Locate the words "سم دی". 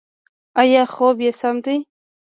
1.39-1.77